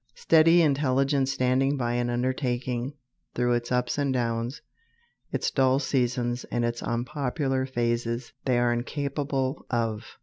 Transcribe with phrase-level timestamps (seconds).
[0.15, 2.93] Steady, intelligent standing by an undertaking
[3.35, 4.59] through its ups and downs,
[5.31, 10.17] its dull seasons and its unpopular phases, they are incapable of.